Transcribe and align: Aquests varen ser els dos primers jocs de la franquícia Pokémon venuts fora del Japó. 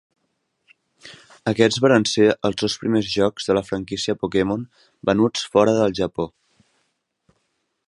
Aquests 1.51 1.81
varen 1.85 2.07
ser 2.11 2.25
els 2.49 2.57
dos 2.63 2.77
primers 2.85 3.11
jocs 3.17 3.47
de 3.51 3.57
la 3.59 3.63
franquícia 3.69 4.17
Pokémon 4.23 4.65
venuts 5.11 5.47
fora 5.57 5.79
del 5.83 5.97
Japó. 6.03 6.29